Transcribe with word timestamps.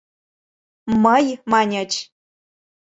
«Мый» 1.03 1.25
маньыч... 1.51 1.91